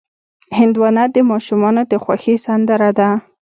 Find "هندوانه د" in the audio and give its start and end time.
0.57-1.17